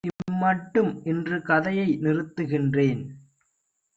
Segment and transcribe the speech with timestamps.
[0.21, 3.03] "இம்மட்டும் இன்று கதையை நிறுத்துகின்றேன்;